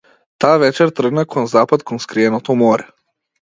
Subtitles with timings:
[0.45, 2.85] Таа вечер тргна кон запад, кон скриеното море.